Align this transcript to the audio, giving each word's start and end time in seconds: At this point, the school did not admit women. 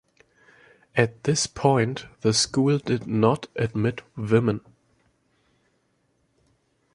At 0.95 1.25
this 1.25 1.45
point, 1.45 2.07
the 2.21 2.33
school 2.33 2.79
did 2.79 3.05
not 3.05 3.45
admit 3.55 4.01
women. 4.17 4.61